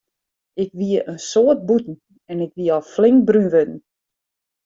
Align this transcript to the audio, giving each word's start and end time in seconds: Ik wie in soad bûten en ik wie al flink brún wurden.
Ik 0.63 0.69
wie 0.79 0.97
in 1.11 1.19
soad 1.31 1.59
bûten 1.67 1.95
en 2.31 2.37
ik 2.45 2.51
wie 2.57 2.69
al 2.75 2.83
flink 2.93 3.19
brún 3.27 3.47
wurden. 3.53 3.79